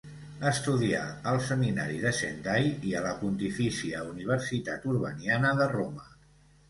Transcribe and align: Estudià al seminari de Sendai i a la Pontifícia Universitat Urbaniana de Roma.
Estudià 0.51 1.01
al 1.31 1.35
seminari 1.49 1.99
de 2.05 2.13
Sendai 2.21 2.71
i 2.93 2.95
a 3.01 3.03
la 3.09 3.11
Pontifícia 3.19 4.01
Universitat 4.15 4.89
Urbaniana 4.95 5.53
de 5.61 5.69
Roma. 5.79 6.09